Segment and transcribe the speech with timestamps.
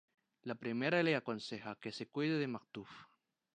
[0.49, 2.89] La primera le aconseja que se cuide de Macduff.